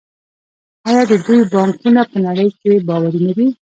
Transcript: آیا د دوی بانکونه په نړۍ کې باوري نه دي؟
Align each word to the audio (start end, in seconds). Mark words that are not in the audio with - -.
آیا 0.87 1.03
د 1.09 1.11
دوی 1.25 1.41
بانکونه 1.53 2.01
په 2.11 2.17
نړۍ 2.25 2.49
کې 2.59 2.71
باوري 2.87 3.19
نه 3.27 3.33
دي؟ 3.37 3.47